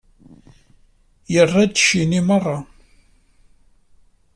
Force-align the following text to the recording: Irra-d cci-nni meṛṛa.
Irra-d 1.35 1.71
cci-nni 1.77 2.21
meṛṛa. 2.27 2.57